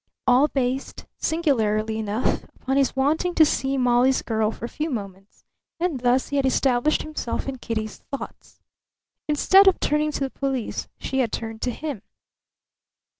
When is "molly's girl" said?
3.77-4.49